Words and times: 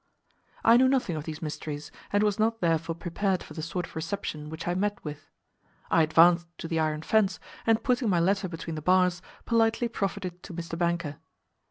I 0.63 0.77
knew 0.77 0.87
nothing 0.87 1.15
of 1.15 1.25
these 1.25 1.43
mysteries, 1.43 1.91
and 2.11 2.23
was 2.23 2.39
not 2.39 2.59
therefore 2.59 2.95
prepared 2.95 3.43
for 3.43 3.53
the 3.53 3.61
sort 3.61 3.85
of 3.85 3.95
reception 3.95 4.49
which 4.49 4.67
I 4.67 4.73
met 4.73 4.97
with. 5.03 5.29
I 5.91 6.01
advanced 6.01 6.47
to 6.57 6.67
the 6.67 6.79
iron 6.79 7.03
fence, 7.03 7.39
and 7.67 7.83
putting 7.83 8.09
my 8.09 8.19
letter 8.19 8.47
between 8.49 8.73
the 8.73 8.81
bars, 8.81 9.21
politely 9.45 9.87
proffered 9.87 10.25
it 10.25 10.41
to 10.41 10.55
Mr. 10.55 10.75
Banker. 10.75 11.17